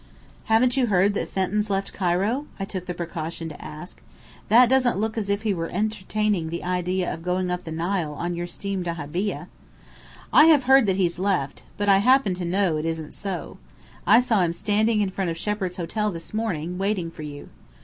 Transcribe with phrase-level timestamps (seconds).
[0.45, 4.01] "Haven't you heard that Fenton's left Cairo?" I took the precaution to ask.
[4.49, 8.13] "That doesn't look as if he were entertaining the idea of going up the Nile
[8.13, 9.45] on your steam dahabeah."
[10.33, 11.61] "I have heard that he's left.
[11.77, 13.59] But I happen to know it isn't so.
[14.07, 17.49] I saw him standing in front of Shepheard's Hotel this morning, waiting for you.